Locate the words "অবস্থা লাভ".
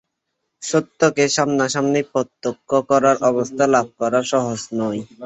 3.29-3.87